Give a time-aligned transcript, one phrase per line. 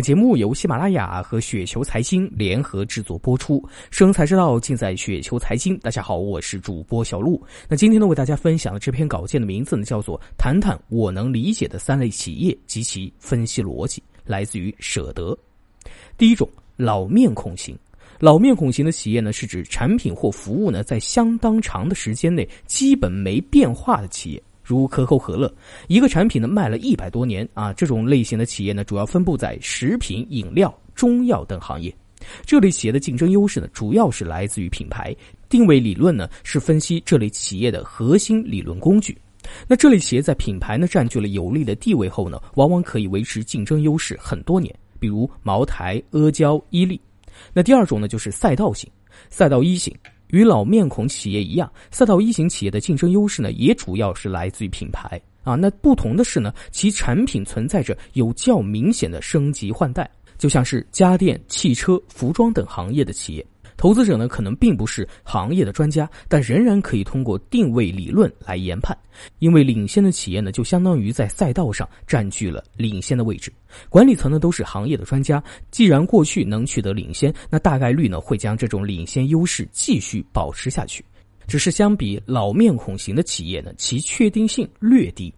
[0.00, 5.76] 节目由喜马拉雅和雪球财经联合制作播出，生财之道尽在雪球财经。
[5.78, 7.40] 大家好，我是主播小璐。
[7.68, 15.36] 那今天呢，为大家分享的这篇稿件的名字呢，叫做《谈谈我能理解的三类企业及其分析逻辑》，来自于舍得。
[16.16, 17.76] 第一种，老面孔型。
[18.18, 24.42] 老面孔型的企业呢，是指产品或服务呢，在相当长的时间内基本没变化的企业。
[24.74, 25.52] 如可口可乐，
[25.88, 31.94] 一个产品呢卖了一百多年啊，这种类型的企业呢，主要分布在食品、饮料、中药等行业。
[32.44, 35.16] 这类企业的竞争优势呢，主要是来自于品牌
[35.48, 39.16] 定位理论呢，是分析这类企业的核心理论工具。
[39.66, 47.00] 那这类企业在品牌呢占据了有利的地位后呢，往往可以维持竞争优势很多年，比如茅台、阿胶、伊利。
[47.54, 48.88] 那第二种呢，就是赛道型、
[49.30, 49.94] 赛道一型。
[50.32, 55.54] 与老面孔企业一样，赛道一型企业的竞争优势呢，也主要是来自于品牌啊。
[55.54, 63.46] 那不同的是呢，其产品存在着有较明显的升级换代，就像是家电、汽车、服装等行业的企业。
[63.80, 68.94] 投资者呢，可能并不是行业的专家，但仍然可以通过定位理论来研判，
[69.38, 73.50] 因为领先的企业呢，就相当于在赛道上占据了领先的位置。
[73.88, 81.02] 管理层呢，都是行业的专家，既然过去能取得领先，那大概率呢，会将这种领先优势继续保持下去。
[81.46, 85.32] 只是相比老面孔型的企业呢，其确定性略低。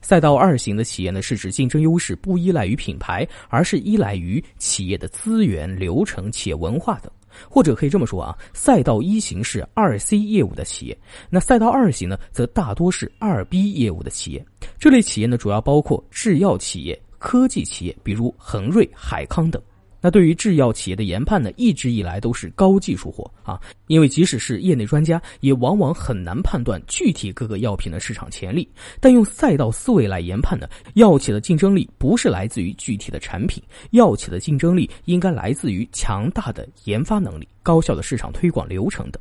[0.00, 7.10] 赛道二型的企业呢，是指竞争优势不依赖于品牌，而是依赖于企业的资源、流程、企业文化等。
[7.48, 10.98] 或者可以这么说啊，赛道一型是二 C 业务的企业，
[11.30, 14.44] 那赛道二型呢，则大多是二 B 业务的企业。
[14.78, 19.60] 这类企业呢，主要包括制药企业、科技企业，比如恒瑞、海康等。
[20.04, 28.68] 那对于制药企业的研判呢，一直以来都是高技术活啊，因为即使是业内专家，也往往很难判断具体各个药品的市场潜力。
[29.00, 39.18] 但用赛道思维来研判呢，药企的竞争力不是来自于具体的产品，药企的竞争力应该来自于强大的研发能力、高效的市场推广流程等。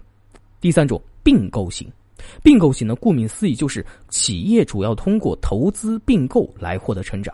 [0.60, 1.90] 第三种并购型，
[2.44, 7.34] 并购型呢，顾名思义就是企业主要通过投资并购来获得成长。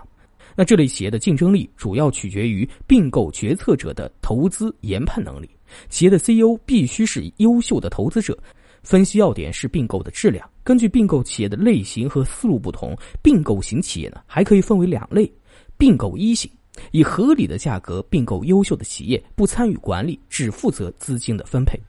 [0.59, 5.49] 那这类企业的竞争力主要取决于并购决策者的投资研判能力。
[5.87, 8.37] 企业的 CEO 必须是优秀的投资者。
[8.83, 10.45] 分析要点是并购的质量。
[10.61, 12.93] 根据并购企业的类型和思路不同，
[13.23, 15.31] 并购型企业呢还可以分为两类：
[15.77, 16.51] 并购一型，
[16.91, 21.79] 以合理的价格并购优秀的企业，不参与管理，只负责资金的分配。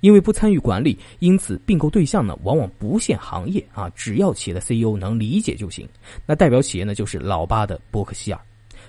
[0.00, 5.88] 因为不参与管理，因此并购对象呢往往不限行业啊，只要企业的 CEO 能理解就行。
[6.26, 8.40] 那代表企业呢就是老八的伯克希尔。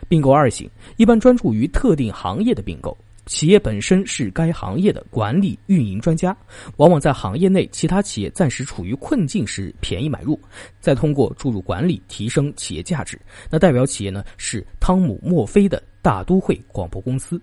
[0.09, 0.67] 并购二型
[0.97, 6.35] 一般专注于特定行业的并购，企业本身是该行业的管理运营专家，
[6.77, 10.39] 往往在行业内其他企业暂时处于困境时便宜买入，
[10.79, 13.19] 再通过注入管理提升企业价值。
[13.49, 17.39] 那代表企业呢是汤姆墨菲的大都会广播公司。